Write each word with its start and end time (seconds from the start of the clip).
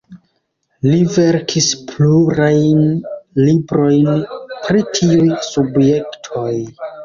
Li 0.87 1.01
verkis 1.15 1.67
pluraj 1.91 2.49
librojn 3.43 4.27
pri 4.65 4.85
tiuj 4.97 5.41
subjektoj. 5.53 6.61